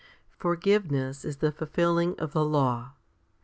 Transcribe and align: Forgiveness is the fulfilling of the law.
Forgiveness 0.39 1.23
is 1.23 1.37
the 1.37 1.51
fulfilling 1.51 2.19
of 2.19 2.33
the 2.33 2.43
law. 2.43 2.93